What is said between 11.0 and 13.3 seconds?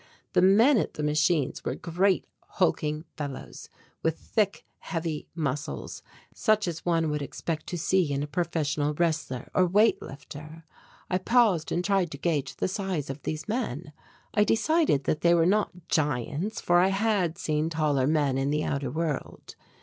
I paused and tried to gauge the size of